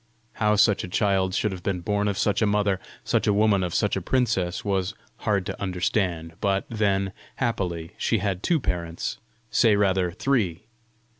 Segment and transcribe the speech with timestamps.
[0.41, 3.63] How such a child should have been born of such a mother such a woman
[3.63, 9.19] of such a princess, was hard to understand; but then, happily, she had two parents
[9.51, 10.63] say rather, three!